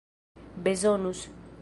bezonus 0.63 1.19